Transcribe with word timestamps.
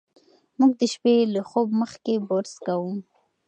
موږ 0.57 0.71
د 0.79 0.81
شپې 0.93 1.15
له 1.33 1.41
خوب 1.49 1.67
مخکې 1.81 2.13
برس 2.27 2.53
کوو. 2.65 2.91